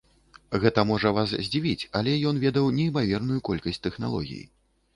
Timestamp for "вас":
1.17-1.33